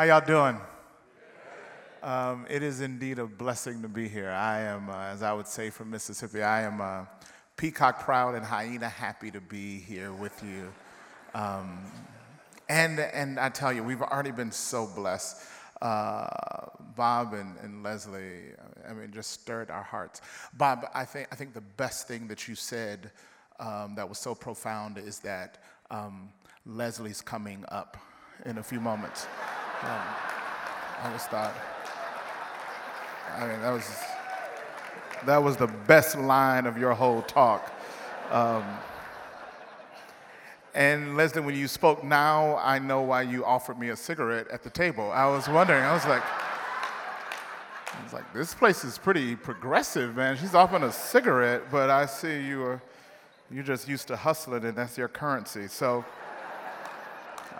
[0.00, 0.58] How y'all doing?
[2.02, 4.30] Um, it is indeed a blessing to be here.
[4.30, 7.04] I am, uh, as I would say from Mississippi, I am uh,
[7.58, 10.72] peacock proud and hyena happy to be here with you.
[11.34, 11.84] Um,
[12.70, 15.44] and, and I tell you, we've already been so blessed.
[15.82, 16.28] Uh,
[16.96, 18.54] Bob and, and Leslie,
[18.88, 20.22] I mean, just stirred our hearts.
[20.54, 23.10] Bob, I think, I think the best thing that you said
[23.58, 25.58] um, that was so profound is that
[25.90, 26.30] um,
[26.64, 27.98] Leslie's coming up
[28.46, 29.26] in a few moments.
[29.82, 30.00] Um,
[31.02, 31.54] I just thought,
[33.36, 33.90] I mean, that was,
[35.24, 37.72] that was the best line of your whole talk.
[38.30, 38.62] Um,
[40.74, 44.62] and Leslie, when you spoke now, I know why you offered me a cigarette at
[44.62, 45.10] the table.
[45.10, 50.36] I was wondering, I was like, I was like, this place is pretty progressive, man.
[50.36, 52.82] She's offering a cigarette, but I see you are,
[53.50, 55.68] you're just used to hustling and that's your currency.
[55.68, 56.04] So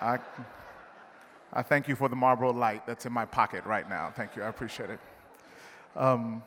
[0.00, 0.18] I,
[1.52, 4.12] I thank you for the Marlboro light that's in my pocket right now.
[4.14, 5.00] Thank you, I appreciate it.
[5.96, 6.42] Um,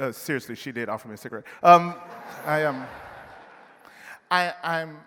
[0.00, 1.44] uh, seriously, she did offer me a cigarette.
[1.62, 1.94] Um,
[2.46, 2.76] I am.
[2.76, 2.86] Um,
[4.30, 4.98] I, I'm,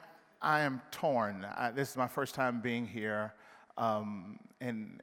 [0.42, 1.46] I am torn.
[1.58, 3.34] I, this is my first time being here,
[3.78, 5.02] um, and,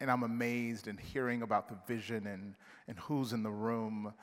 [0.00, 2.54] and I'm amazed and hearing about the vision and,
[2.88, 4.14] and who's in the room.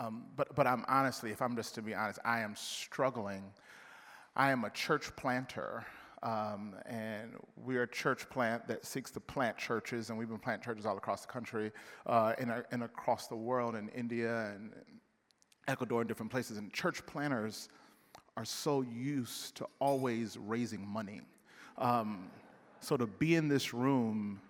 [0.00, 3.44] Um, but, but I'm honestly, if I'm just to be honest, I am struggling.
[4.34, 5.86] I am a church planter.
[6.24, 10.64] Um, and we're a church plant that seeks to plant churches, and we've been planting
[10.64, 11.70] churches all across the country
[12.06, 14.72] uh, and, and across the world, in India and
[15.68, 16.56] Ecuador and different places.
[16.56, 17.68] And church planters
[18.38, 21.20] are so used to always raising money.
[21.76, 22.30] Um,
[22.80, 24.40] so to be in this room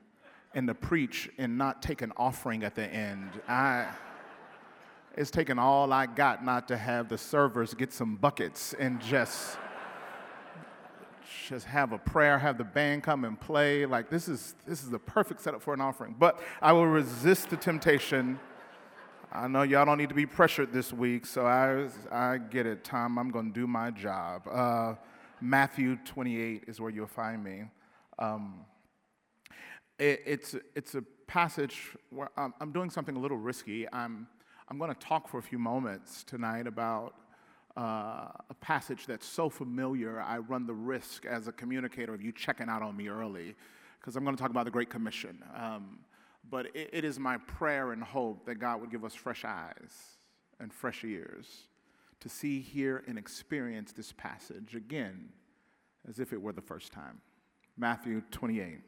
[0.54, 3.88] and to preach and not take an offering at the end, I,
[5.16, 9.58] it's taken all I got not to have the servers get some buckets and just
[11.48, 13.86] just have a prayer, have the band come and play.
[13.86, 16.14] Like this is this is the perfect setup for an offering.
[16.18, 18.38] But I will resist the temptation.
[19.32, 22.84] I know y'all don't need to be pressured this week, so I I get it,
[22.84, 23.18] Tom.
[23.18, 24.46] I'm going to do my job.
[24.50, 24.94] Uh,
[25.40, 27.64] Matthew 28 is where you'll find me.
[28.18, 28.64] Um,
[29.98, 33.86] it, it's it's a passage where I'm, I'm doing something a little risky.
[33.92, 34.28] I'm
[34.68, 37.14] I'm going to talk for a few moments tonight about
[37.76, 42.32] uh, a passage that's so familiar, I run the risk as a communicator of you
[42.32, 43.54] checking out on me early,
[44.00, 45.42] because I'm going to talk about the Great Commission.
[45.56, 45.98] Um,
[46.50, 50.18] but it, it is my prayer and hope that God would give us fresh eyes
[50.60, 51.64] and fresh ears
[52.20, 55.30] to see, hear, and experience this passage again
[56.08, 57.20] as if it were the first time.
[57.76, 58.78] Matthew 28.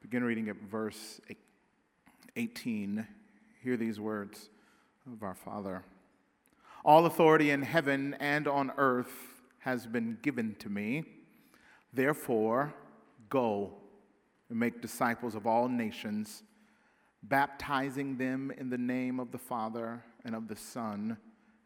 [0.00, 1.20] Begin reading at verse
[2.36, 3.06] 18.
[3.62, 4.50] Hear these words
[5.12, 5.82] of our Father.
[6.86, 11.02] All authority in heaven and on earth has been given to me.
[11.92, 12.72] Therefore,
[13.28, 13.74] go
[14.48, 16.44] and make disciples of all nations,
[17.24, 21.16] baptizing them in the name of the Father and of the Son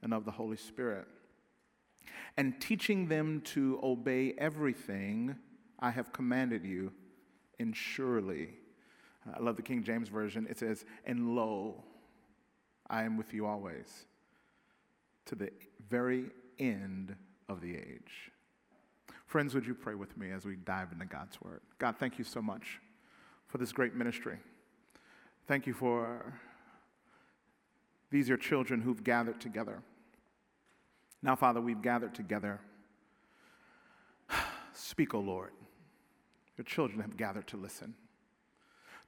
[0.00, 1.06] and of the Holy Spirit,
[2.38, 5.36] and teaching them to obey everything
[5.78, 6.94] I have commanded you.
[7.58, 8.54] And surely,
[9.36, 11.84] I love the King James Version, it says, And lo,
[12.88, 14.06] I am with you always
[15.26, 15.50] to the
[15.88, 16.26] very
[16.58, 17.14] end
[17.48, 18.32] of the age.
[19.26, 21.60] Friends, would you pray with me as we dive into God's Word?
[21.78, 22.80] God, thank you so much
[23.46, 24.38] for this great ministry.
[25.46, 26.34] Thank you for
[28.10, 29.82] these your children who've gathered together.
[31.22, 32.60] Now, Father, we've gathered together.
[34.72, 35.52] Speak, O oh Lord.
[36.56, 37.94] Your children have gathered to listen.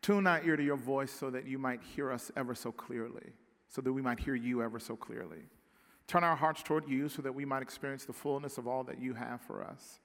[0.00, 3.32] Tune our ear to your voice so that you might hear us ever so clearly,
[3.68, 5.42] so that we might hear you ever so clearly.
[6.06, 9.00] Turn our hearts toward you so that we might experience the fullness of all that
[9.00, 10.00] you have for us.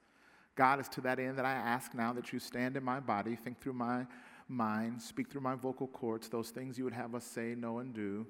[0.54, 3.36] God, it's to that end that I ask now that you stand in my body,
[3.36, 4.06] think through my
[4.48, 7.94] mind, speak through my vocal cords, those things you would have us say, know, and
[7.94, 8.26] do.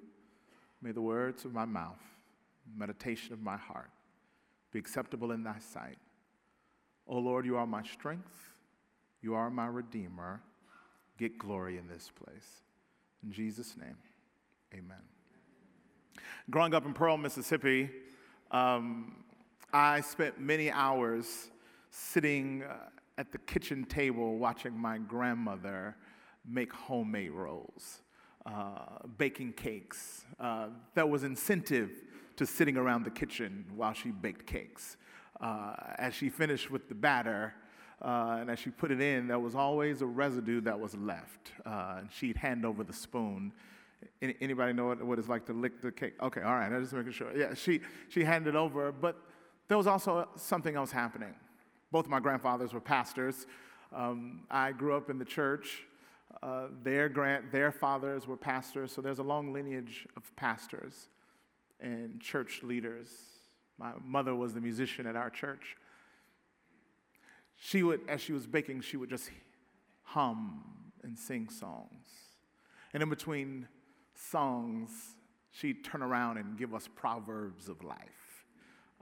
[0.83, 2.03] May the words of my mouth,
[2.77, 3.91] meditation of my heart,
[4.73, 5.99] be acceptable in thy sight.
[7.07, 8.53] O oh Lord, you are my strength,
[9.23, 10.43] you are my redeemer.
[11.19, 12.63] Get glory in this place.
[13.25, 13.97] In Jesus' name,
[14.73, 15.18] amen.
[16.51, 17.91] Growing up in Pearl, Mississippi,
[18.51, 19.17] um,
[19.73, 21.51] I spent many hours
[21.91, 22.77] sitting uh,
[23.19, 25.97] at the kitchen table watching my grandmother
[26.49, 28.03] make homemade rolls,
[28.47, 30.25] uh, baking cakes.
[30.41, 31.91] Uh, was incentive
[32.37, 34.97] to sitting around the kitchen while she baked cakes.
[35.41, 37.55] Uh, as she finished with the batter,
[38.03, 41.53] uh, and as she put it in, there was always a residue that was left.
[41.67, 43.53] Uh, and she'd hand over the spoon
[44.23, 46.15] any, anybody know what, what it's like to lick the cake?
[46.23, 47.37] Okay, all right, I'm just making sure.
[47.37, 49.17] Yeah, she, she handed over, but
[49.69, 51.35] there was also something else happening.
[51.91, 53.47] Both of my grandfathers were pastors.
[53.95, 55.85] Um, I grew up in the church.
[56.43, 61.09] Uh, their, grand, their fathers were pastors, so there's a long lineage of pastors
[61.81, 63.09] and church leaders.
[63.79, 65.77] My mother was the musician at our church.
[67.57, 69.31] She would, as she was baking, she would just
[70.03, 70.63] hum
[71.03, 72.07] and sing songs.
[72.93, 73.69] And in between
[74.19, 74.91] songs,
[75.51, 78.45] she'd turn around and give us proverbs of life.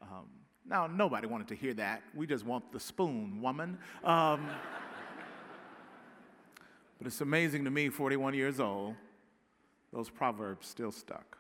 [0.03, 0.27] Um,
[0.69, 2.03] now, nobody wanted to hear that.
[2.15, 3.79] We just want the spoon, woman.
[4.05, 4.47] Um,
[6.99, 8.95] but it's amazing to me, 41 years old,
[9.93, 11.39] those proverbs still stuck.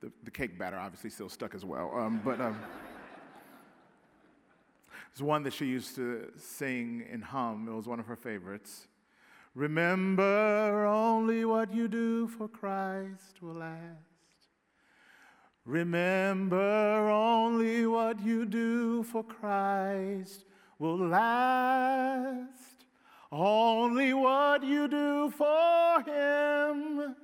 [0.00, 1.92] The, the cake batter obviously still stuck as well.
[1.94, 2.58] Um, but um,
[5.12, 8.88] there's one that she used to sing and hum, it was one of her favorites.
[9.54, 14.12] Remember only what you do for Christ will last.
[15.66, 20.46] Remember only what you do for Christ
[20.78, 22.86] will last.
[23.30, 27.14] Only what you do for Him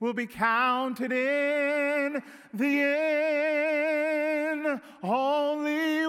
[0.00, 2.22] will be counted in
[2.54, 4.80] the end.
[5.02, 6.06] Only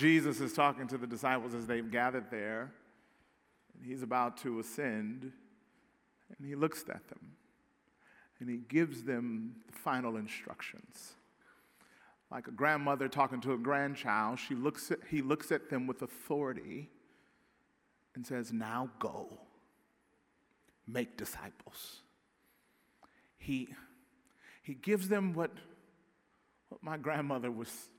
[0.00, 2.72] Jesus is talking to the disciples as they've gathered there,
[3.74, 5.30] and he's about to ascend,
[6.38, 7.36] and he looks at them
[8.40, 11.12] and he gives them the final instructions.
[12.30, 16.00] Like a grandmother talking to a grandchild, she looks at, he looks at them with
[16.00, 16.88] authority
[18.14, 19.28] and says, Now go,
[20.88, 21.98] make disciples.
[23.36, 23.68] He,
[24.62, 25.50] he gives them what,
[26.70, 27.90] what my grandmother was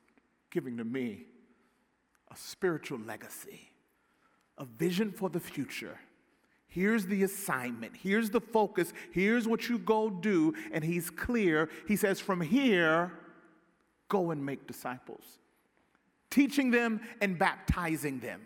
[0.49, 1.25] giving to me
[2.31, 3.69] a spiritual legacy,
[4.57, 5.99] a vision for the future.
[6.67, 7.93] Here's the assignment.
[8.01, 8.93] Here's the focus.
[9.11, 10.55] Here's what you go do.
[10.71, 11.69] And he's clear.
[11.87, 13.11] He says, from here,
[14.07, 15.23] go and make disciples,
[16.29, 18.41] teaching them and baptizing them.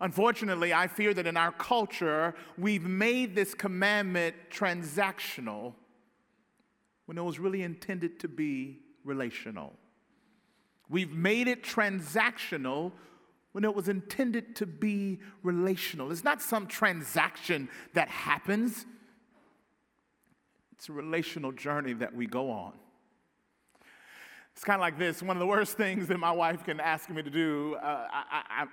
[0.00, 5.74] Unfortunately, I fear that in our culture, we've made this commandment transactional
[7.06, 9.74] when it was really intended to be relational.
[10.90, 12.92] We've made it transactional
[13.52, 16.10] when it was intended to be relational.
[16.10, 18.86] It's not some transaction that happens,
[20.72, 22.72] it's a relational journey that we go on.
[24.54, 25.22] It's kind of like this.
[25.22, 28.08] One of the worst things that my wife can ask me to do, uh,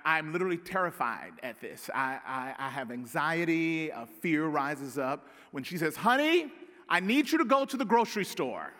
[0.04, 1.88] I, am literally terrified at this.
[1.94, 6.50] I, I, I have anxiety, a fear rises up when she says, Honey,
[6.88, 8.72] I need you to go to the grocery store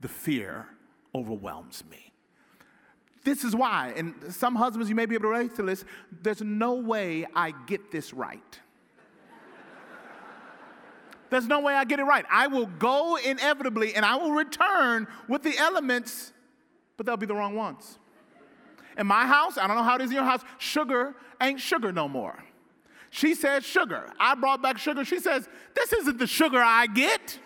[0.00, 0.66] the fear
[1.14, 2.12] overwhelms me.
[3.22, 5.84] This is why, and some husbands, you may be able to relate to this,
[6.22, 8.60] there's no way I get this right.
[11.28, 12.24] There's no way I get it right.
[12.28, 16.32] I will go inevitably and I will return with the elements,
[16.96, 17.98] but they'll be the wrong ones.
[18.98, 21.92] In my house, I don't know how it is in your house, sugar ain't sugar
[21.92, 22.42] no more.
[23.10, 24.12] She says sugar.
[24.18, 25.04] I brought back sugar.
[25.04, 27.38] She says, This isn't the sugar I get.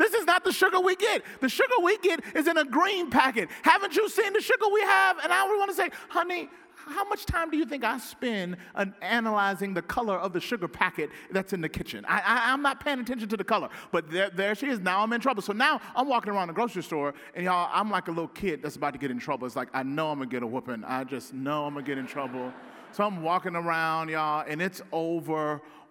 [0.00, 1.22] This is not the sugar we get.
[1.40, 3.50] The sugar we get is in a green packet.
[3.60, 5.18] Haven't you seen the sugar we have?
[5.22, 8.56] And I would want to say, honey, how much time do you think I spend
[9.02, 12.06] analyzing the color of the sugar packet that's in the kitchen?
[12.08, 14.80] I, am not paying attention to the color, but there, there she is.
[14.80, 15.42] Now I'm in trouble.
[15.42, 18.62] So now I'm walking around the grocery store, and y'all, I'm like a little kid
[18.62, 19.46] that's about to get in trouble.
[19.46, 20.82] It's like, I know I'm gonna get a whooping.
[20.84, 22.54] I just know I'm gonna get in trouble.
[22.92, 24.80] So I'm walking around, y'all, and it's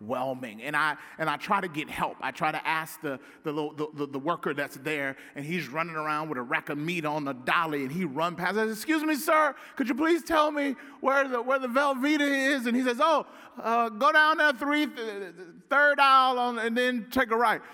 [0.01, 0.61] overwhelming.
[0.61, 2.17] And I and I try to get help.
[2.21, 5.95] I try to ask the the, the, the, the worker that's there, and he's running
[5.95, 8.57] around with a rack of meat on the dolly, and he run past.
[8.57, 12.55] I says, "Excuse me, sir, could you please tell me where the where the Velveeta
[12.55, 13.25] is?" And he says, "Oh,
[13.61, 15.33] uh, go down there three th-
[15.69, 17.61] third aisle on, and then take a right."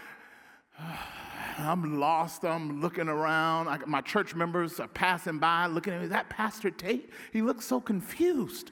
[1.58, 2.44] I'm lost.
[2.44, 3.70] I'm looking around.
[3.70, 6.04] I, my church members are passing by, looking at me.
[6.04, 7.10] Is that Pastor Tate?
[7.32, 8.72] He looks so confused.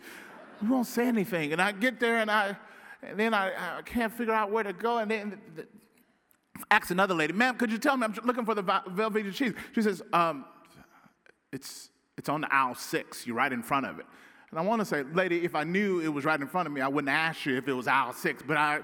[0.59, 1.53] He won't say anything.
[1.53, 2.57] And I get there and I,
[3.07, 4.99] and then I, I can't figure out where to go.
[4.99, 5.67] And then the, the,
[6.71, 8.05] ask another lady, ma'am, could you tell me?
[8.05, 9.53] I'm looking for the Velveeta cheese.
[9.73, 10.45] She says, um,
[11.51, 13.25] it's, it's on the aisle six.
[13.27, 14.05] You're right in front of it.
[14.49, 16.73] And I want to say, lady, if I knew it was right in front of
[16.73, 18.43] me, I wouldn't ask you if it was aisle six.
[18.45, 18.81] But I,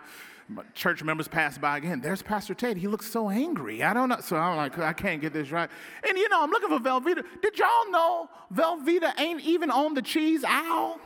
[0.73, 2.01] church members pass by again.
[2.01, 2.77] There's Pastor Tate.
[2.77, 3.83] He looks so angry.
[3.83, 4.19] I don't know.
[4.19, 5.69] So I'm like, I can't get this right.
[6.07, 7.23] And you know, I'm looking for Velveeta.
[7.41, 10.99] Did y'all know Velveeta ain't even on the cheese aisle?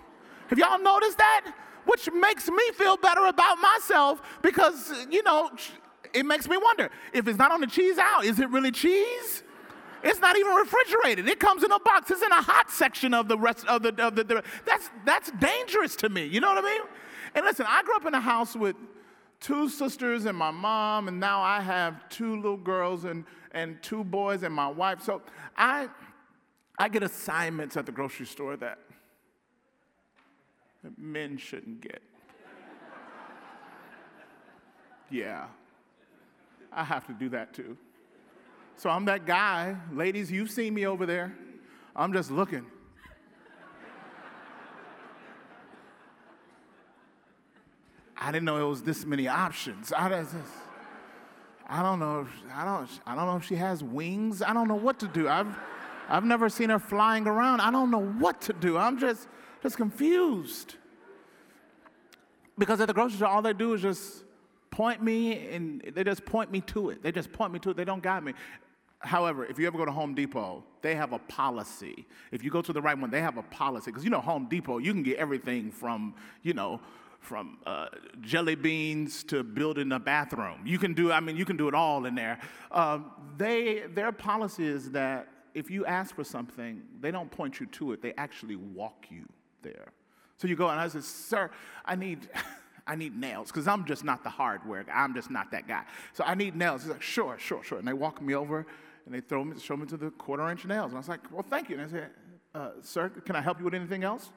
[0.47, 1.53] Have y'all noticed that?
[1.85, 5.51] Which makes me feel better about myself because, you know,
[6.13, 9.43] it makes me wonder if it's not on the cheese out, is it really cheese?
[10.03, 11.27] It's not even refrigerated.
[11.29, 12.11] It comes in a box.
[12.11, 15.31] It's in a hot section of the rest of the, of the, the that's that's
[15.31, 16.25] dangerous to me.
[16.25, 16.81] You know what I mean?
[17.35, 18.75] And listen, I grew up in a house with
[19.39, 24.03] two sisters and my mom, and now I have two little girls and, and two
[24.03, 25.01] boys and my wife.
[25.01, 25.21] So
[25.55, 25.87] I
[26.77, 28.79] I get assignments at the grocery store that,
[30.83, 32.01] that men shouldn't get.
[35.09, 35.45] yeah.
[36.71, 37.77] I have to do that too.
[38.77, 39.75] So I'm that guy.
[39.91, 41.35] Ladies, you've seen me over there.
[41.95, 42.65] I'm just looking.
[48.17, 49.91] I didn't know it was this many options.
[49.91, 50.33] I, just,
[51.67, 52.21] I don't know.
[52.21, 52.89] If, I don't.
[53.05, 54.41] I don't know if she has wings.
[54.41, 55.27] I don't know what to do.
[55.27, 55.55] I've,
[56.09, 57.59] I've never seen her flying around.
[57.59, 58.77] I don't know what to do.
[58.77, 59.27] I'm just,
[59.63, 60.75] just confused.
[62.57, 64.23] Because at the grocery store, all they do is just
[64.69, 67.01] point me and they just point me to it.
[67.01, 67.77] They just point me to it.
[67.77, 68.33] They don't guide me.
[68.99, 72.05] However, if you ever go to Home Depot, they have a policy.
[72.31, 73.91] If you go to the right one, they have a policy.
[73.91, 76.79] Because you know, Home Depot, you can get everything from, you know,
[77.19, 77.87] from uh,
[78.21, 80.61] jelly beans to building a bathroom.
[80.65, 82.39] You can do, I mean, you can do it all in there.
[82.71, 87.65] Um, they, their policy is that if you ask for something, they don't point you
[87.67, 89.27] to it, they actually walk you
[89.63, 89.87] there.
[90.37, 91.49] So you go and I said, Sir,
[91.85, 92.29] I need.
[92.85, 94.91] I need nails because I'm just not the hardware guy.
[94.93, 95.83] I'm just not that guy.
[96.11, 96.81] So I need nails.
[96.81, 97.77] He's like, sure, sure, sure.
[97.77, 98.65] And they walk me over
[99.05, 100.87] and they throw me, show me to the quarter inch nails.
[100.87, 101.77] And I was like, well, thank you.
[101.77, 102.09] And I said,
[102.53, 104.31] uh, sir, can I help you with anything else?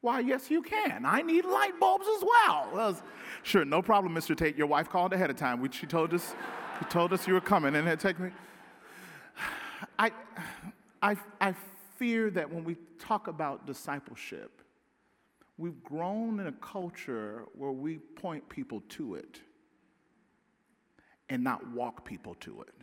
[0.00, 1.04] Why, yes, you can.
[1.04, 2.70] I need light bulbs as well.
[2.72, 3.02] Was,
[3.42, 4.36] sure, no problem, Mr.
[4.36, 4.56] Tate.
[4.56, 5.60] Your wife called ahead of time.
[5.60, 6.34] We, she told us,
[6.78, 8.30] she told us you were coming and it take me.
[9.98, 10.10] I,
[11.02, 11.54] I, I
[11.98, 14.62] fear that when we talk about discipleship,
[15.58, 19.40] we've grown in a culture where we point people to it
[21.28, 22.74] and not walk people to it.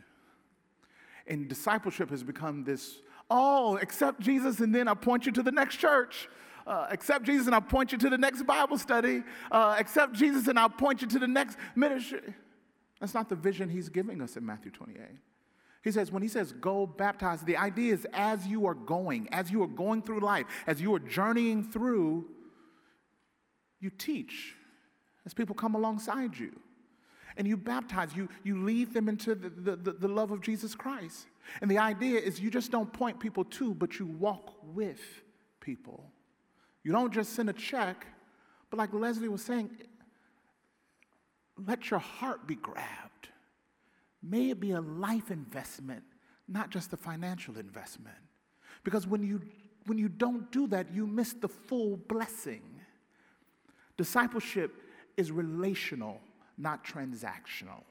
[1.26, 5.52] And discipleship has become this oh, accept Jesus and then I point you to the
[5.52, 6.28] next church.
[6.66, 9.22] Uh, accept Jesus and I'll point you to the next Bible study.
[9.50, 12.34] Uh, accept Jesus and I'll point you to the next ministry.
[13.00, 15.00] That's not the vision he's giving us in Matthew 28.
[15.84, 19.50] He says, when he says go baptize, the idea is as you are going, as
[19.50, 22.24] you are going through life, as you are journeying through,
[23.80, 24.54] you teach
[25.26, 26.58] as people come alongside you.
[27.36, 31.26] And you baptize, you, you lead them into the, the, the love of Jesus Christ.
[31.60, 35.00] And the idea is you just don't point people to, but you walk with
[35.60, 36.10] people.
[36.82, 38.06] You don't just send a check,
[38.70, 39.70] but like Leslie was saying,
[41.66, 43.13] let your heart be grabbed.
[44.26, 46.02] May it be a life investment,
[46.48, 48.16] not just a financial investment.
[48.82, 49.42] Because when you,
[49.86, 52.62] when you don't do that, you miss the full blessing.
[53.96, 54.72] Discipleship
[55.16, 56.20] is relational,
[56.56, 57.82] not transactional.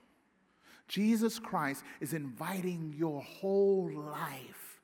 [0.87, 4.81] Jesus Christ is inviting your whole life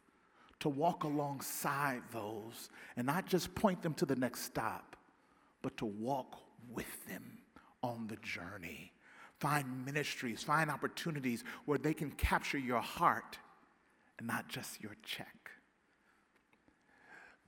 [0.59, 4.95] to walk alongside those and not just point them to the next stop,
[5.61, 6.39] but to walk
[6.71, 7.23] with them
[7.81, 8.91] on the journey.
[9.39, 13.37] Find ministries, find opportunities where they can capture your heart
[14.17, 15.51] and not just your check.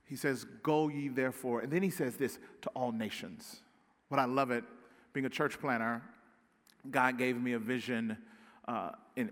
[0.04, 1.60] He says, Go ye therefore.
[1.60, 3.60] And then he says this to all nations.
[4.08, 4.64] What I love it,
[5.12, 6.02] being a church planner,
[6.90, 8.16] God gave me a vision.
[8.66, 9.30] Uh, in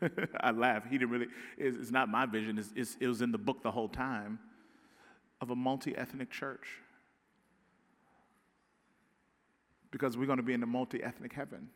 [0.40, 0.84] I laugh.
[0.88, 1.26] He didn't really,
[1.58, 4.38] it's, it's not my vision, it's, it's, it was in the book the whole time
[5.40, 6.68] of a multi ethnic church.
[9.90, 11.68] Because we're going to be in a multi ethnic heaven.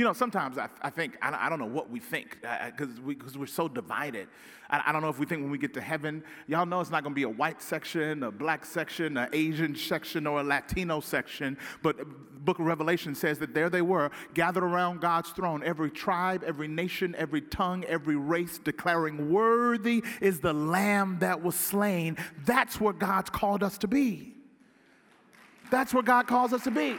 [0.00, 3.18] You know, sometimes I, I think, I, I, don't know what we think because we,
[3.36, 4.28] we're so divided.
[4.70, 6.88] I, I, don't know if we think when we get to heaven, y'all know it's
[6.88, 10.42] not going to be a white section, a black section, an Asian section, or a
[10.42, 11.58] Latino section.
[11.82, 15.90] But the book of Revelation says that there they were, gathered around God's throne, every
[15.90, 22.16] tribe, every nation, every tongue, every race, declaring, Worthy is the Lamb that was slain.
[22.46, 24.32] That's where God's called us to be.
[25.70, 26.96] That's where God calls us to be.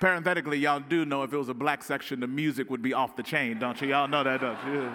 [0.00, 3.16] Parenthetically, y'all do know if it was a black section, the music would be off
[3.16, 3.88] the chain, don't you?
[3.88, 4.88] Y'all know that, don't you?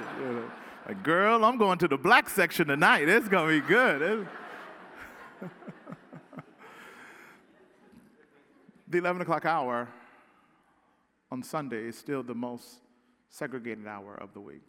[0.88, 3.10] Like, girl, I'm going to the black section tonight.
[3.10, 4.28] It's going to be good.
[8.88, 9.90] the 11 o'clock hour
[11.32, 12.80] on Sunday is still the most
[13.30, 14.64] segregated hour of the week.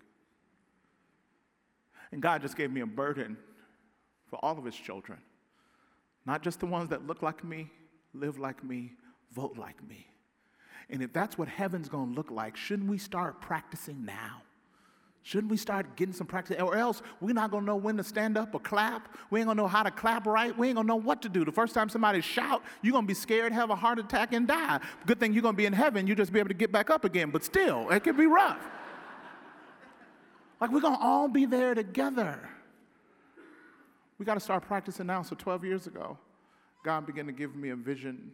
[2.10, 3.36] And God just gave me a burden
[4.28, 5.18] for all of His children,
[6.26, 7.70] not just the ones that look like me,
[8.12, 8.92] live like me,
[9.32, 10.08] vote like me.
[10.90, 14.42] And if that's what heaven's going to look like, shouldn't we start practicing now?
[15.22, 16.60] Shouldn't we start getting some practice?
[16.60, 19.16] Or else we're not to know when to stand up or clap.
[19.30, 20.56] We ain't to know how to clap right.
[20.56, 21.46] We ain't to know what to do.
[21.46, 24.80] The first time somebody shout, you're to be scared, have a heart attack, and die.
[25.06, 26.06] Good thing you're to be in heaven.
[26.06, 27.30] You just be able to get back up again.
[27.30, 28.60] But still, it can be rough.
[30.60, 32.38] Like we're gonna all be there together.
[34.18, 35.22] We got to start practicing now.
[35.22, 36.18] So 12 years ago,
[36.84, 38.32] God began to give me a vision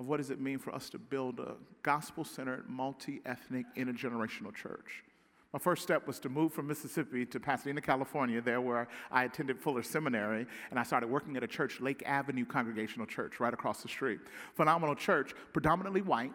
[0.00, 1.52] of what does it mean for us to build a
[1.82, 5.04] gospel-centered, multi-ethnic, intergenerational church.
[5.52, 9.60] My first step was to move from Mississippi to Pasadena, California, there where I attended
[9.60, 13.82] Fuller Seminary, and I started working at a church, Lake Avenue Congregational Church, right across
[13.82, 14.20] the street.
[14.54, 16.32] Phenomenal church, predominantly white,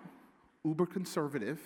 [0.63, 1.59] uber conservative.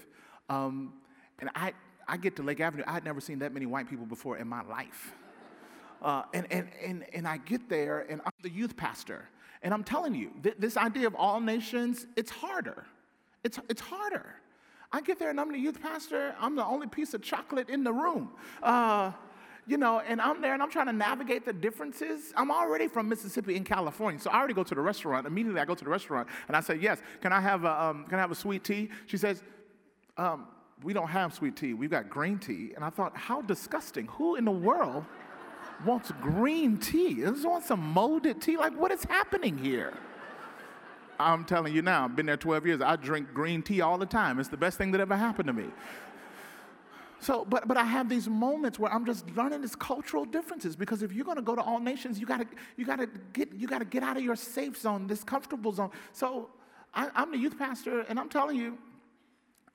[0.47, 0.93] Um,
[1.39, 1.73] and I,
[2.07, 4.47] I get to Lake Avenue, I had never seen that many white people before in
[4.47, 5.13] my life.
[6.01, 9.25] Uh, and, and, and, and I get there, and I'm the youth pastor.
[9.61, 12.85] And I'm telling you, th- this idea of all nations, it's harder.
[13.43, 14.35] It's, it's harder.
[14.91, 16.33] I get there and I'm the youth pastor.
[16.39, 18.31] I'm the only piece of chocolate in the room.
[18.63, 19.11] Uh,
[19.67, 22.33] you know, and I'm there and I'm trying to navigate the differences.
[22.35, 25.27] I'm already from Mississippi in California, so I already go to the restaurant.
[25.27, 28.05] Immediately, I go to the restaurant and I say, "Yes, can I have a um,
[28.05, 29.43] can I have a sweet tea?" She says,
[30.17, 30.47] um,
[30.81, 31.75] "We don't have sweet tea.
[31.75, 34.07] We've got green tea." And I thought, how disgusting!
[34.07, 35.05] Who in the world
[35.85, 37.15] wants green tea?
[37.21, 38.57] This wants some molded tea.
[38.57, 39.93] Like, what is happening here?
[41.19, 42.81] I'm telling you now, I've been there 12 years.
[42.81, 44.39] I drink green tea all the time.
[44.39, 45.65] It's the best thing that ever happened to me.
[47.21, 51.03] So, but, but I have these moments where I'm just learning these cultural differences because
[51.03, 53.51] if you're going to go to all nations, you got to you got to get
[53.53, 55.91] you got to get out of your safe zone, this comfortable zone.
[56.13, 56.49] So,
[56.93, 58.77] I, I'm the youth pastor, and I'm telling you,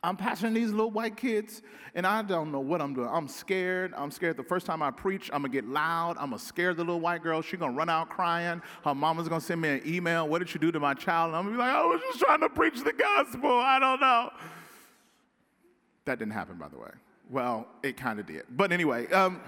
[0.04, 1.62] I'm pastoring these little white kids,
[1.94, 3.08] and I don't know what I'm doing.
[3.10, 3.94] I'm scared.
[3.96, 4.36] I'm scared.
[4.36, 6.18] The first time I preach, I'm gonna get loud.
[6.18, 7.40] I'm gonna scare the little white girl.
[7.40, 8.60] She's gonna run out crying.
[8.84, 10.28] Her mama's gonna send me an email.
[10.28, 11.28] What did you do to my child?
[11.28, 13.50] And I'm gonna be like, I was just trying to preach the gospel.
[13.50, 14.30] I don't know.
[16.04, 16.90] That didn't happen, by the way.
[17.30, 18.44] Well, it kind of did.
[18.50, 19.10] But anyway.
[19.10, 19.40] Um,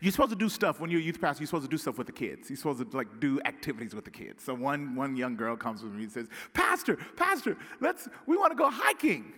[0.00, 1.42] you're supposed to do stuff when you're a youth pastor.
[1.42, 2.48] You're supposed to do stuff with the kids.
[2.48, 4.44] You're supposed to like do activities with the kids.
[4.44, 8.52] So one one young girl comes with me and says, "Pastor, Pastor, let's we want
[8.52, 9.32] to go hiking."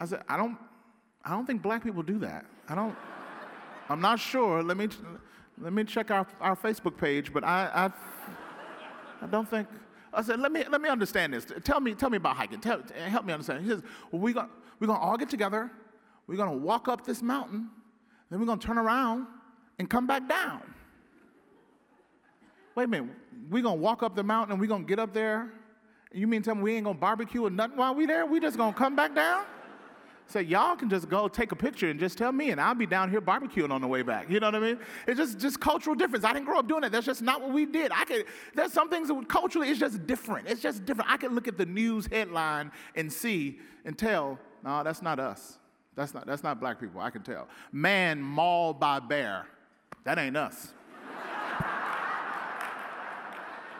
[0.00, 0.56] I said, "I don't,
[1.24, 2.46] I don't think black people do that.
[2.68, 2.94] I don't.
[3.88, 4.62] I'm not sure.
[4.62, 4.88] Let me
[5.60, 7.90] let me check our, our Facebook page, but I
[9.20, 9.66] I, I don't think."
[10.10, 11.46] I said, let me, let me understand this.
[11.64, 12.60] Tell me, tell me about hiking.
[12.60, 13.62] Tell, help me understand.
[13.62, 14.48] He says, well, we're going
[14.80, 15.70] we're gonna all get together
[16.28, 17.68] we're going to walk up this mountain,
[18.30, 19.26] then we're going to turn around
[19.78, 20.62] and come back down.
[22.74, 23.10] Wait a minute,
[23.50, 25.50] we're going to walk up the mountain and we're going to get up there?
[26.12, 28.24] You mean tell me we ain't going to barbecue or nothing while we there?
[28.26, 29.44] We just going to come back down?
[30.26, 32.74] Say, so y'all can just go take a picture and just tell me, and I'll
[32.74, 34.28] be down here barbecuing on the way back.
[34.28, 34.78] You know what I mean?
[35.06, 36.22] It's just, just cultural difference.
[36.22, 36.92] I didn't grow up doing that.
[36.92, 37.90] That's just not what we did.
[37.92, 40.46] I could, there's some things that would culturally, it's just different.
[40.46, 41.10] It's just different.
[41.10, 45.58] I could look at the news headline and see and tell, no, that's not us.
[45.98, 47.48] That's not, that's not black people, I can tell.
[47.72, 49.46] Man mauled by bear.
[50.04, 50.72] That ain't us.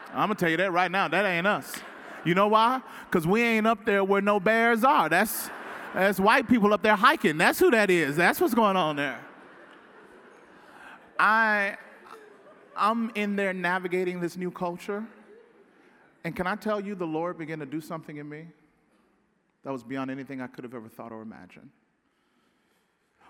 [0.09, 1.77] I'm gonna tell you that right now, that ain't us.
[2.25, 2.81] You know why?
[3.05, 5.09] Because we ain't up there where no bears are.
[5.09, 5.49] That's,
[5.95, 7.39] that's white people up there hiking.
[7.39, 8.17] That's who that is.
[8.17, 9.21] That's what's going on there.
[11.21, 11.77] I,
[12.77, 15.07] I'm in there navigating this new culture.
[16.25, 18.49] And can I tell you, the Lord began to do something in me
[19.63, 21.71] that was beyond anything I could have ever thought or imagined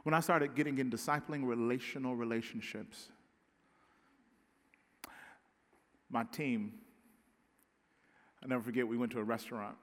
[0.08, 3.10] when I started getting in discipling relational relationships,
[6.08, 6.72] my team,
[8.42, 9.76] I'll never forget, we went to a restaurant,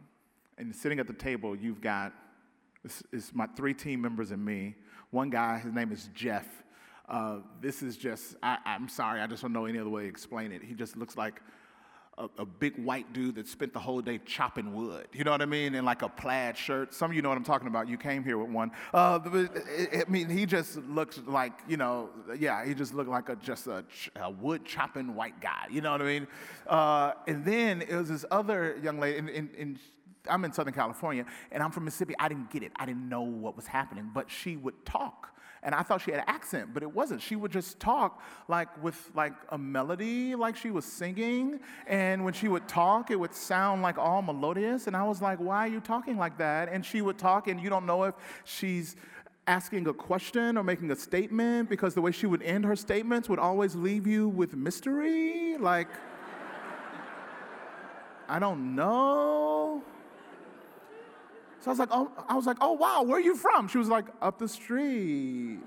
[0.57, 2.11] and sitting at the table, you've got
[3.13, 4.73] is my three team members and me.
[5.11, 6.47] One guy, his name is Jeff.
[7.07, 10.09] Uh, this is just, I, I'm sorry, I just don't know any other way to
[10.09, 10.63] explain it.
[10.63, 11.39] He just looks like
[12.17, 15.07] a, a, big white dude that spent the whole day chopping wood.
[15.11, 15.75] You know what I mean?
[15.75, 16.93] In like a plaid shirt.
[16.93, 17.87] Some of you know what I'm talking about.
[17.87, 18.71] You came here with one.
[18.93, 23.35] Uh, I mean, he just looks like, you know, yeah, he just looked like a,
[23.35, 23.83] just a,
[24.15, 25.65] a wood chopping white guy.
[25.69, 26.27] You know what I mean?
[26.67, 29.79] Uh, and then it was this other young lady, and, and, and
[30.29, 32.15] I'm in Southern California, and I'm from Mississippi.
[32.19, 32.71] I didn't get it.
[32.77, 35.34] I didn't know what was happening, but she would talk
[35.65, 37.21] and I thought she had an accent, but it wasn't.
[37.21, 41.59] She would just talk like with like a melody, like she was singing.
[41.87, 44.85] And when she would talk, it would sound like all melodious.
[44.85, 46.69] And I was like, why are you talking like that?
[46.71, 48.95] And she would talk, and you don't know if she's
[49.47, 53.27] asking a question or making a statement because the way she would end her statements
[53.27, 55.57] would always leave you with mystery.
[55.57, 55.89] Like,
[58.29, 59.54] I don't know.
[61.65, 63.67] So I was like, oh, I was like, oh wow, where are you from?
[63.67, 65.57] She was like, up the street.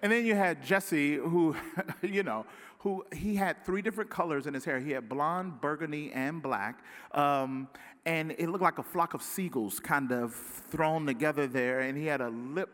[0.00, 1.56] and then you had Jesse, who,
[2.02, 2.46] you know,
[2.78, 4.78] who he had three different colors in his hair.
[4.78, 6.84] He had blonde, burgundy, and black.
[7.10, 7.66] Um,
[8.06, 11.80] and it looked like a flock of seagulls kind of thrown together there.
[11.80, 12.70] And he had a lip,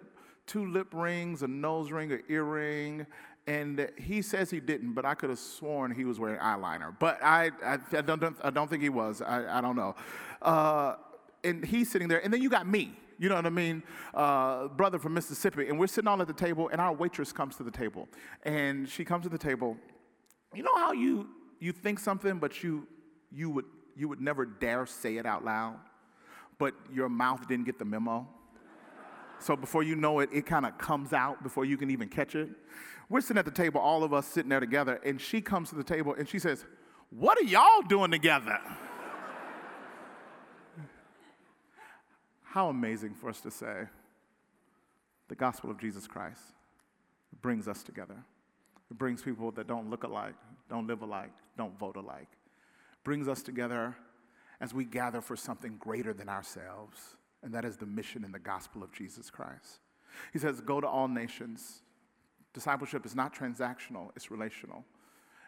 [0.46, 3.06] two lip rings, a nose ring, an earring,
[3.46, 6.94] and he says he didn't, but I could have sworn he was wearing eyeliner.
[6.98, 9.22] But I, I, I don't, I don't think he was.
[9.22, 9.94] I, I don't know.
[10.42, 10.96] Uh,
[11.44, 12.96] and he's sitting there, and then you got me.
[13.18, 13.83] You know what I mean?
[14.14, 17.57] Uh, brother from Mississippi, and we're sitting all at the table, and our waitress comes
[17.57, 18.09] to the table,
[18.44, 19.77] and she comes to the table.
[20.55, 22.87] You know how you you think something, but you
[23.33, 23.64] you would
[23.96, 25.77] you would never dare say it out loud,
[26.59, 28.27] but your mouth didn't get the memo.
[29.40, 32.35] So before you know it, it kind of comes out before you can even catch
[32.35, 32.48] it.
[33.09, 35.74] We're sitting at the table, all of us sitting there together, and she comes to
[35.74, 36.64] the table and she says,
[37.11, 38.61] What are y'all doing together?
[42.52, 43.84] How amazing for us to say
[45.28, 46.40] the gospel of Jesus Christ
[47.42, 48.16] brings us together.
[48.90, 50.34] It brings people that don't look alike,
[50.70, 52.28] don't live alike, don't vote alike.
[53.04, 53.94] Brings us together
[54.62, 58.38] as we gather for something greater than ourselves, and that is the mission and the
[58.38, 59.80] gospel of Jesus Christ.
[60.32, 61.82] He says, Go to all nations.
[62.54, 64.87] Discipleship is not transactional, it's relational.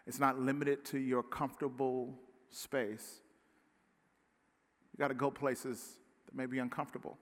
[0.05, 2.13] It's not limited to your comfortable
[2.51, 3.21] space.
[4.93, 5.97] You got to go places
[6.31, 7.17] that may be uncomfortable.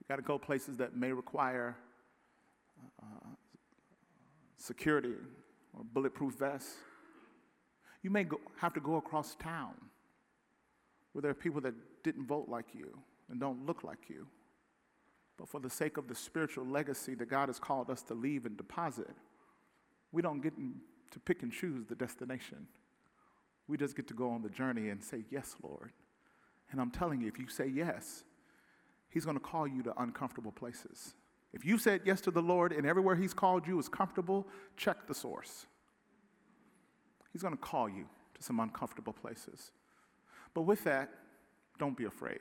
[0.00, 1.76] You've got to go places that may require
[3.02, 3.28] uh,
[4.58, 5.14] security
[5.72, 6.74] or bulletproof vests.
[8.02, 9.74] You may go, have to go across town
[11.12, 12.98] where there are people that didn't vote like you
[13.30, 14.26] and don't look like you.
[15.38, 18.46] But for the sake of the spiritual legacy that God has called us to leave
[18.46, 19.10] and deposit,
[20.12, 22.66] we don't get to pick and choose the destination.
[23.66, 25.92] We just get to go on the journey and say, Yes, Lord.
[26.70, 28.24] And I'm telling you, if you say yes,
[29.08, 31.14] He's going to call you to uncomfortable places.
[31.52, 34.46] If you said yes to the Lord and everywhere He's called you is comfortable,
[34.76, 35.66] check the source.
[37.32, 39.70] He's going to call you to some uncomfortable places.
[40.52, 41.10] But with that,
[41.78, 42.40] don't be afraid.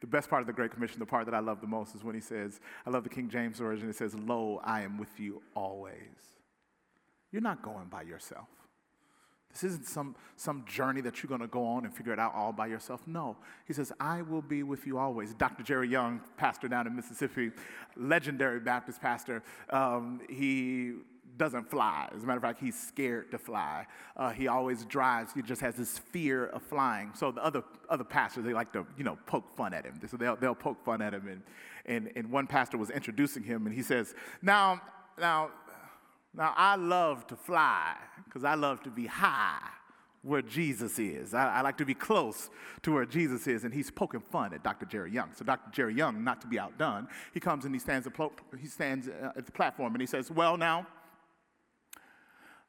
[0.00, 2.02] The best part of the Great Commission, the part that I love the most, is
[2.02, 5.20] when he says, I love the King James Version, it says, Lo, I am with
[5.20, 6.38] you always.
[7.30, 8.48] You're not going by yourself.
[9.52, 12.34] This isn't some, some journey that you're going to go on and figure it out
[12.34, 13.00] all by yourself.
[13.06, 13.36] No.
[13.66, 15.34] He says, I will be with you always.
[15.34, 15.62] Dr.
[15.62, 17.50] Jerry Young, pastor down in Mississippi,
[17.96, 20.94] legendary Baptist pastor, um, he
[21.38, 22.08] doesn't fly.
[22.14, 23.86] As a matter of fact, he's scared to fly.
[24.16, 25.32] Uh, he always drives.
[25.32, 27.12] He just has this fear of flying.
[27.14, 30.00] So the other, other pastors, they like to, you know, poke fun at him.
[30.08, 31.28] So they'll, they'll poke fun at him.
[31.28, 31.42] And,
[31.86, 34.80] and, and one pastor was introducing him, and he says, now,
[35.18, 35.50] now,
[36.34, 39.60] now, I love to fly because I love to be high
[40.22, 41.32] where Jesus is.
[41.32, 42.50] I, I, like to be close
[42.82, 44.84] to where Jesus is, and he's poking fun at Dr.
[44.86, 45.30] Jerry Young.
[45.34, 45.70] So Dr.
[45.72, 48.06] Jerry Young, not to be outdone, he comes and he stands,
[48.60, 50.86] he stands uh, at the platform and he says, "Well, now."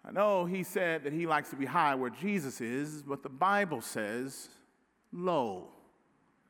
[0.06, 3.30] I know he said that he likes to be high where Jesus is, but the
[3.30, 4.48] Bible says,
[5.12, 5.68] Lo,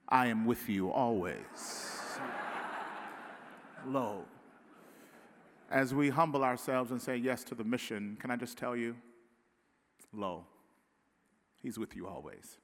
[0.07, 1.35] I am with you always.
[3.87, 4.25] Lo
[5.69, 8.95] as we humble ourselves and say yes to the mission, can I just tell you,
[10.13, 10.45] lo,
[11.61, 12.57] He's with you always.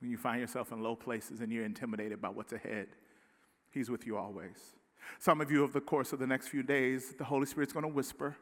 [0.00, 2.88] When you find yourself in low places and you're intimidated by what's ahead,
[3.70, 4.74] He's with you always.
[5.18, 7.84] Some of you, over the course of the next few days, the Holy Spirit's going
[7.84, 8.36] to whisper.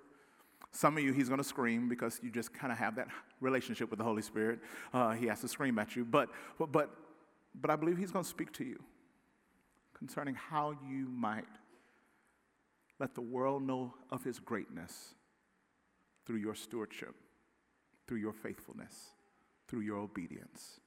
[0.73, 3.09] Some of you, He's going to scream because you just kind of have that
[3.41, 4.61] relationship with the Holy Spirit.
[4.93, 6.05] Uh, he has to scream at you.
[6.05, 6.91] But, but, but,
[7.55, 8.83] but I believe He's going to speak to you
[9.97, 11.45] concerning how you might
[12.99, 15.15] let the world know of his greatness
[16.27, 17.15] through your stewardship,
[18.07, 18.95] through your faithfulness,
[19.69, 20.81] through your obedience.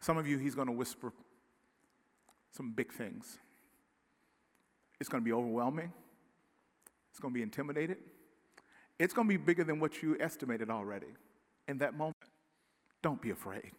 [0.00, 1.12] Some of you, he's going to whisper
[2.52, 3.38] some big things.
[4.98, 5.92] It's going to be overwhelming,
[7.10, 7.98] it's going to be intimidated,
[8.98, 11.08] it's going to be bigger than what you estimated already.
[11.68, 12.16] In that moment,
[13.02, 13.72] don't be afraid.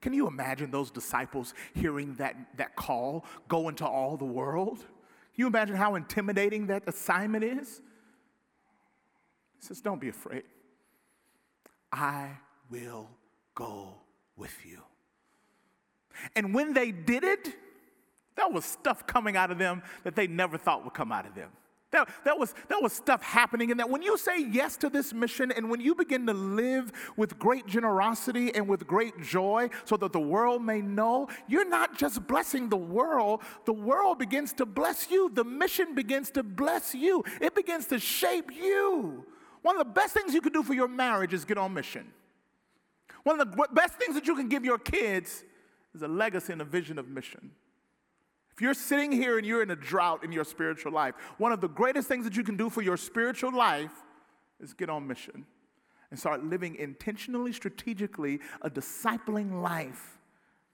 [0.00, 4.84] Can you imagine those disciples hearing that, that call go into all the world?
[5.34, 7.80] Can you imagine how intimidating that assignment is?
[9.58, 10.44] He says, Don't be afraid.
[11.92, 12.30] I
[12.70, 13.08] will
[13.54, 13.94] go
[14.36, 14.78] with you.
[16.36, 17.52] And when they did it,
[18.36, 21.34] there was stuff coming out of them that they never thought would come out of
[21.34, 21.50] them.
[21.94, 23.88] That, that, was, that was stuff happening in that.
[23.88, 27.68] When you say yes to this mission and when you begin to live with great
[27.68, 32.68] generosity and with great joy so that the world may know, you're not just blessing
[32.68, 35.30] the world, the world begins to bless you.
[35.32, 39.24] The mission begins to bless you, it begins to shape you.
[39.62, 42.10] One of the best things you can do for your marriage is get on mission.
[43.22, 45.44] One of the best things that you can give your kids
[45.94, 47.52] is a legacy and a vision of mission.
[48.54, 51.60] If you're sitting here and you're in a drought in your spiritual life, one of
[51.60, 53.90] the greatest things that you can do for your spiritual life
[54.60, 55.44] is get on mission
[56.10, 60.18] and start living intentionally, strategically, a discipling life.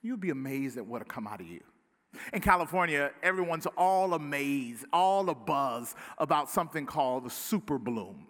[0.03, 1.61] You'll be amazed at what'll come out of you.
[2.33, 8.27] In California, everyone's all amazed, all a buzz about something called the super bloom.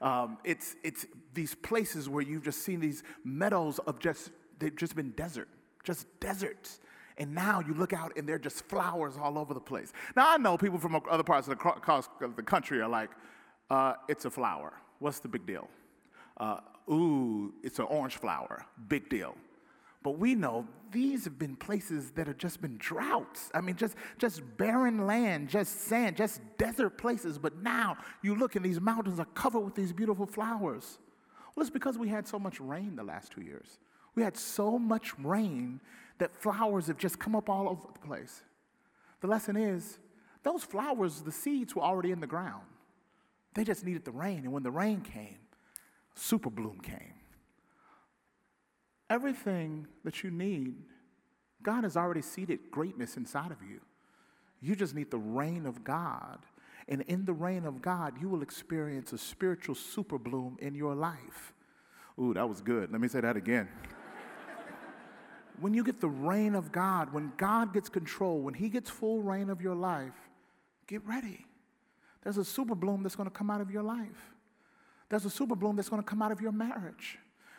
[0.00, 4.94] Um, it's, it's these places where you've just seen these meadows of just, they've just
[4.94, 5.48] been desert
[5.84, 6.80] just deserts.
[7.22, 9.92] And now you look out and there are just flowers all over the place.
[10.16, 13.10] Now I know people from other parts of the, country are like,
[13.70, 14.72] uh, it's a flower.
[14.98, 15.68] What's the big deal?
[16.36, 16.56] Uh,
[16.90, 18.66] ooh, it's an orange flower.
[18.88, 19.36] Big deal.
[20.02, 23.52] But we know these have been places that have just been droughts.
[23.54, 27.38] I mean, just, just barren land, just sand, just desert places.
[27.38, 30.98] But now you look and these mountains are covered with these beautiful flowers.
[31.54, 33.78] Well, it's because we had so much rain the last two years.
[34.14, 35.80] We had so much rain
[36.18, 38.42] that flowers have just come up all over the place.
[39.20, 39.98] The lesson is
[40.42, 42.64] those flowers, the seeds were already in the ground.
[43.54, 44.38] They just needed the rain.
[44.38, 45.38] And when the rain came,
[46.14, 47.14] super bloom came.
[49.10, 50.74] Everything that you need,
[51.62, 53.80] God has already seeded greatness inside of you.
[54.60, 56.38] You just need the rain of God.
[56.88, 60.94] And in the rain of God, you will experience a spiritual super bloom in your
[60.94, 61.52] life.
[62.18, 62.90] Ooh, that was good.
[62.90, 63.68] Let me say that again.
[65.62, 69.22] When you get the reign of God, when God gets control, when He gets full
[69.22, 70.14] reign of your life,
[70.88, 71.46] get ready.
[72.22, 74.32] There's a super bloom that's going to come out of your life.
[75.08, 77.18] There's a super bloom that's going to come out of your marriage.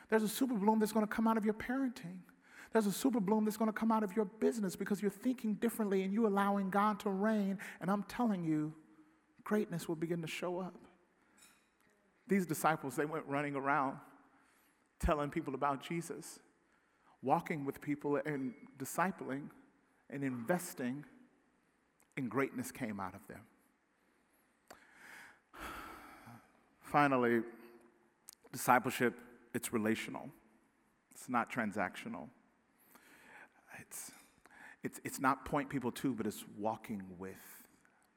[0.10, 2.20] There's a super bloom that's going to come out of your parenting.
[2.74, 5.54] There's a super bloom that's going to come out of your business because you're thinking
[5.56, 7.60] differently and you're allowing God to reign.
[7.80, 8.74] And I'm telling you,
[9.44, 10.76] greatness will begin to show up.
[12.28, 13.98] These disciples, they went running around
[15.00, 16.40] telling people about Jesus,
[17.24, 19.50] walking with people and discipling
[20.10, 21.06] and investing,
[22.18, 23.40] and greatness came out of them.
[26.82, 27.42] Finally,
[28.52, 29.16] discipleship
[29.54, 30.30] it's relational,
[31.12, 32.28] it's not transactional.
[33.80, 34.12] It's,
[34.84, 37.34] it's, it's not point people to, but it's walking with.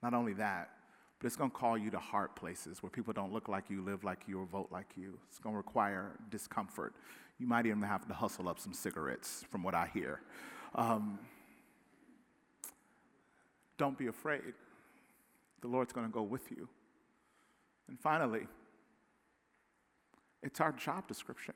[0.03, 0.71] Not only that,
[1.19, 3.83] but it's going to call you to hard places where people don't look like you,
[3.83, 5.19] live like you, or vote like you.
[5.29, 6.95] It's going to require discomfort.
[7.38, 10.20] You might even have to hustle up some cigarettes, from what I hear.
[10.75, 11.18] Um,
[13.77, 14.55] don't be afraid.
[15.61, 16.68] The Lord's going to go with you.
[17.88, 18.46] And finally,
[20.42, 21.55] it's our job description.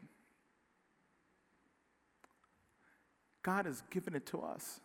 [3.43, 4.81] God has given it to us.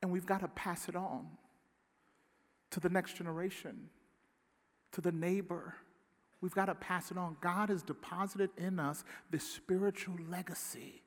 [0.00, 1.26] And we've got to pass it on
[2.70, 3.88] to the next generation,
[4.92, 5.74] to the neighbor.
[6.44, 7.38] We've got to pass it on.
[7.40, 11.00] God has deposited in us this spiritual legacy,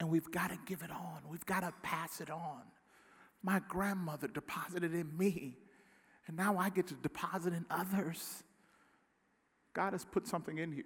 [0.00, 1.20] and we've got to give it on.
[1.30, 2.62] We've got to pass it on.
[3.44, 5.54] My grandmother deposited in me,
[6.26, 8.42] and now I get to deposit in others.
[9.72, 10.82] God has put something in you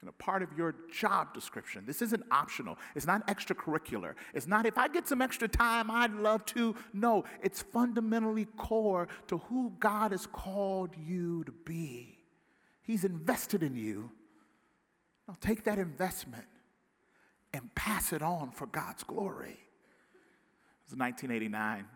[0.00, 1.84] and a part of your job description.
[1.86, 2.78] This isn't optional.
[2.96, 4.14] It's not extracurricular.
[4.32, 6.74] It's not if I get some extra time, I'd love to.
[6.94, 12.19] No, it's fundamentally core to who God has called you to be.
[12.82, 14.10] He's invested in you.
[15.28, 16.46] Now take that investment
[17.52, 19.50] and pass it on for God's glory.
[19.50, 21.78] It was 1989.
[21.80, 21.86] I'm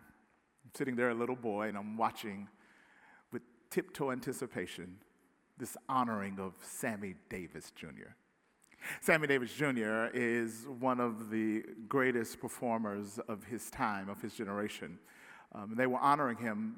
[0.73, 2.47] sitting there, a little boy, and I'm watching
[3.31, 4.97] with tiptoe anticipation
[5.57, 8.11] this honoring of Sammy Davis Jr.
[9.01, 10.07] Sammy Davis Jr.
[10.13, 14.99] is one of the greatest performers of his time, of his generation.
[15.53, 16.77] Um, they were honoring him,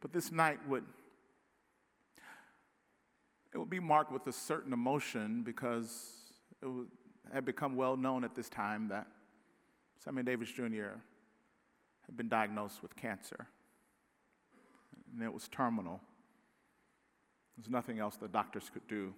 [0.00, 0.84] but this night would
[3.56, 6.12] it would be marked with a certain emotion because
[6.60, 6.68] it
[7.32, 9.06] had become well known at this time that
[10.04, 11.00] Sammy Davis Jr.
[12.04, 13.46] had been diagnosed with cancer,
[15.10, 16.02] and it was terminal.
[17.56, 19.14] There's nothing else the doctors could do.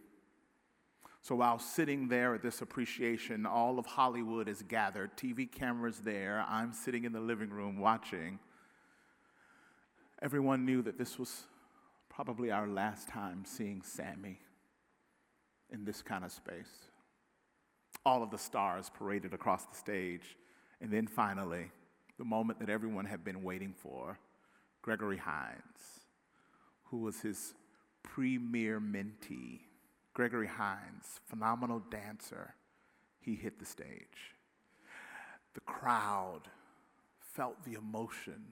[1.21, 6.47] So while sitting there at this appreciation, all of Hollywood is gathered, TV cameras there,
[6.49, 8.39] I'm sitting in the living room watching.
[10.23, 11.43] Everyone knew that this was
[12.19, 14.41] probably our last time seeing Sammy
[15.71, 16.91] in this kind of space.
[18.05, 20.37] All of the stars paraded across the stage,
[20.81, 21.71] and then finally,
[22.19, 24.19] the moment that everyone had been waiting for
[24.83, 26.01] Gregory Hines,
[26.87, 27.55] who was his
[28.03, 29.61] premier mentee,
[30.13, 32.53] Gregory Hines, phenomenal dancer,
[33.21, 34.35] he hit the stage.
[35.55, 36.49] The crowd
[37.21, 38.43] felt the emotion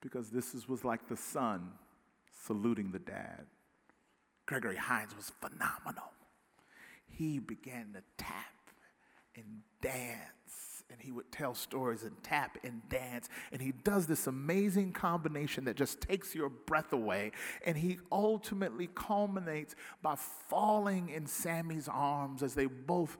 [0.00, 1.70] because this was like the son
[2.46, 3.46] saluting the dad.
[4.46, 6.12] Gregory Hines was phenomenal.
[7.06, 8.70] He began to tap
[9.36, 13.28] and dance and he would tell stories and tap and dance.
[13.52, 17.32] And he does this amazing combination that just takes your breath away.
[17.64, 23.16] And he ultimately culminates by falling in Sammy's arms as they both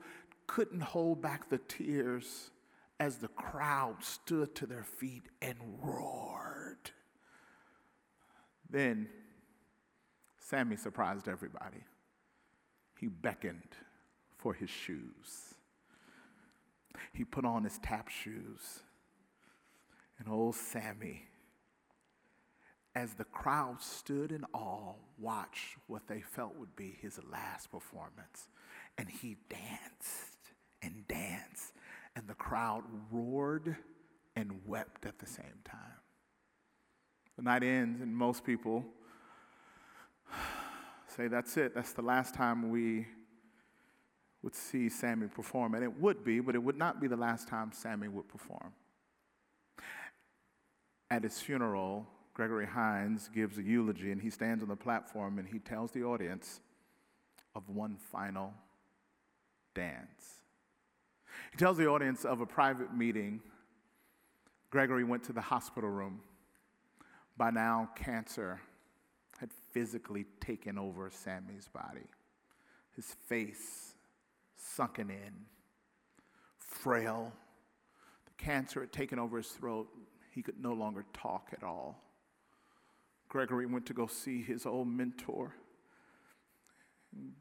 [0.47, 2.51] couldn't hold back the tears
[2.99, 6.44] as the crowd stood to their feet and roared.
[8.75, 9.07] Then
[10.37, 11.85] Sammy surprised everybody.
[12.99, 13.69] He beckoned
[14.37, 15.53] for his shoes.
[17.13, 18.81] He put on his tap shoes.
[20.19, 21.23] And old Sammy,
[22.93, 28.49] as the crowd stood in awe, watched what they felt would be his last performance.
[28.97, 31.71] And he danced and danced,
[32.13, 33.77] and the crowd roared
[34.35, 36.01] and wept at the same time.
[37.37, 38.85] The night ends, and most people
[41.07, 41.75] say, That's it.
[41.75, 43.07] That's the last time we
[44.41, 45.73] would see Sammy perform.
[45.73, 48.73] And it would be, but it would not be the last time Sammy would perform.
[51.09, 55.47] At his funeral, Gregory Hines gives a eulogy and he stands on the platform and
[55.47, 56.59] he tells the audience
[57.55, 58.53] of one final
[59.73, 60.43] dance.
[61.51, 63.41] He tells the audience of a private meeting.
[64.69, 66.21] Gregory went to the hospital room.
[67.37, 68.61] By now, cancer
[69.39, 72.07] had physically taken over Sammy's body.
[72.95, 73.95] His face
[74.55, 75.33] sunken in,
[76.57, 77.33] frail.
[78.25, 79.89] The cancer had taken over his throat.
[80.31, 82.01] He could no longer talk at all.
[83.27, 85.53] Gregory went to go see his old mentor.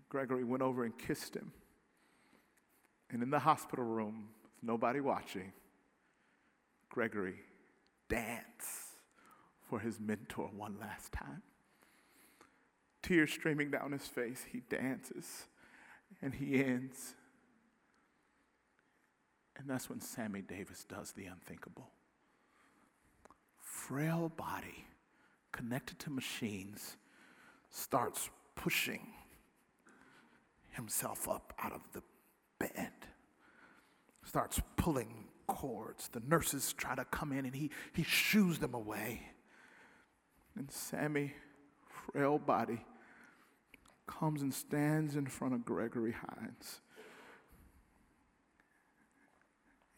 [0.08, 1.52] Gregory went over and kissed him.
[3.10, 4.28] And in the hospital room,
[4.60, 5.52] nobody watching,
[6.88, 7.36] Gregory
[8.08, 8.83] danced
[9.68, 11.42] for his mentor one last time.
[13.02, 15.46] Tears streaming down his face, he dances
[16.22, 17.14] and he ends.
[19.56, 21.90] And that's when Sammy Davis does the unthinkable.
[23.58, 24.86] Frail body,
[25.52, 26.96] connected to machines,
[27.70, 29.06] starts pushing
[30.70, 32.02] himself up out of the
[32.58, 32.92] bed,
[34.24, 36.08] starts pulling cords.
[36.08, 39.33] The nurses try to come in and he, he shoos them away.
[40.56, 41.34] And Sammy,
[41.88, 42.84] frail body,
[44.06, 46.80] comes and stands in front of Gregory Hines.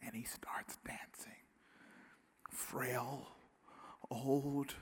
[0.01, 1.33] And he starts dancing.
[2.49, 3.27] Frail,
[4.09, 4.73] old,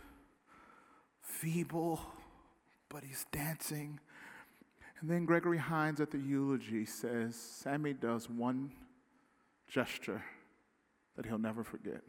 [1.21, 1.99] feeble,
[2.89, 3.99] but he's dancing.
[5.01, 8.71] And then Gregory Hines at the eulogy says Sammy does one
[9.67, 10.23] gesture
[11.15, 12.01] that he'll never forget.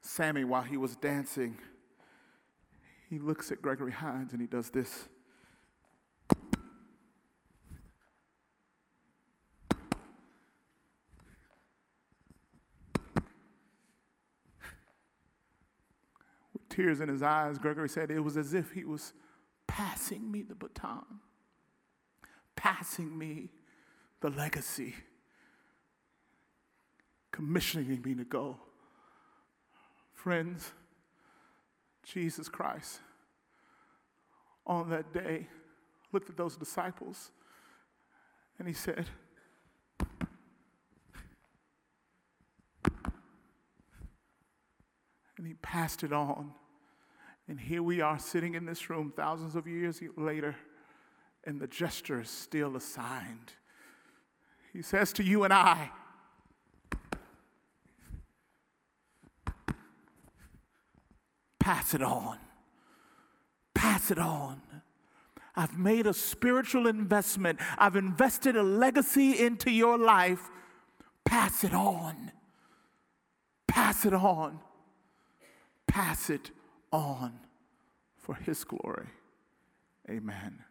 [0.00, 1.58] Sammy, while he was dancing,
[3.08, 5.08] he looks at Gregory Hines and he does this.
[16.52, 19.12] With tears in his eyes, Gregory said it was as if he was
[19.68, 21.04] passing me the baton,
[22.56, 23.50] passing me
[24.20, 24.94] the legacy,
[27.30, 28.58] commissioning me to go.
[30.12, 30.72] Friends,
[32.12, 33.00] Jesus Christ,
[34.66, 35.48] on that day,
[36.12, 37.30] looked at those disciples
[38.58, 39.06] and he said,
[45.36, 46.52] and he passed it on
[47.48, 50.56] and here we are sitting in this room thousands of years later,
[51.44, 53.52] and the gesture is still assigned.
[54.72, 55.90] He says to you and I,
[61.86, 62.38] pass it on.
[63.72, 64.60] Pass it on.
[65.54, 67.60] I've made a spiritual investment.
[67.78, 70.50] I've invested a legacy into your life.
[71.24, 72.32] Pass it on.
[73.68, 74.58] Pass it on.
[75.86, 76.50] Pass it
[76.90, 77.38] on
[78.16, 79.06] for His glory.
[80.10, 80.64] Amen.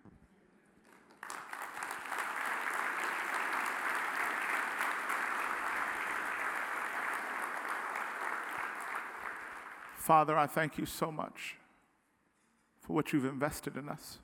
[10.05, 11.55] Father, I thank you so much
[12.79, 14.19] for what you've invested in us.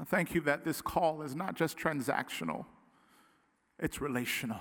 [0.00, 2.64] I thank you that this call is not just transactional,
[3.78, 4.58] it's relational.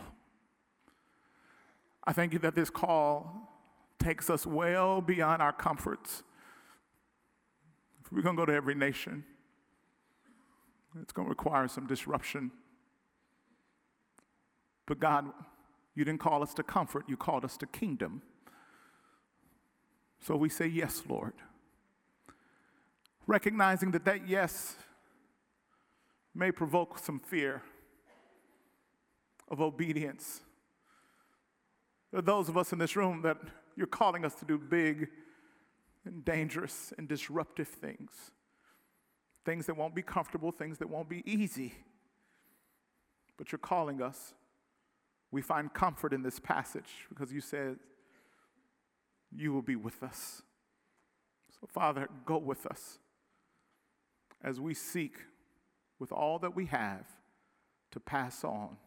[2.04, 3.50] I thank you that this call
[3.98, 6.22] takes us well beyond our comforts.
[8.06, 9.24] If we're going to go to every nation,
[11.02, 12.52] it's going to require some disruption.
[14.86, 15.26] But God,
[15.96, 18.22] you didn't call us to comfort, you called us to kingdom.
[20.22, 21.34] So we say, Yes, Lord.
[23.28, 24.76] Recognizing that that yes
[26.34, 27.62] may provoke some fear
[29.50, 30.42] of obedience.
[32.12, 33.38] There are those of us in this room that
[33.76, 35.10] you're calling us to do big
[36.06, 38.32] and dangerous and disruptive things.
[39.46, 41.74] Things that won't be comfortable, things that won't be easy.
[43.38, 44.34] But you're calling us.
[45.32, 47.78] We find comfort in this passage because you said,
[49.36, 50.42] You will be with us.
[51.60, 53.00] So, Father, go with us
[54.44, 55.16] as we seek
[56.00, 57.06] with all that we have
[57.92, 58.78] to pass on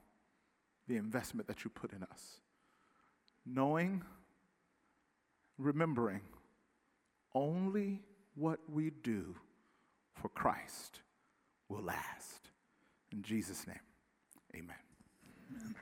[0.89, 2.41] the investment that you put in us.
[3.47, 4.03] Knowing,
[5.59, 6.21] remembering
[7.35, 8.03] only
[8.35, 9.35] what we do
[10.15, 11.01] for Christ
[11.69, 12.51] will last.
[13.13, 13.79] In Jesus' name,
[14.55, 14.77] amen.
[15.51, 15.75] amen.